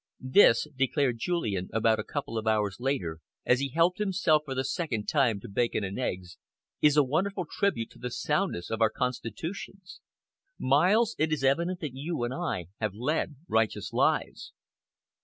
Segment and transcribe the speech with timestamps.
[0.33, 4.63] "This," declared Julian, about a couple of hours later, as he helped himself for the
[4.63, 6.39] second time to bacon and eggs,
[6.81, 10.01] "is a wonderful tribute to the soundness of our constitutions.
[10.57, 14.53] Miles, it is evident that you and I have led righteous lives."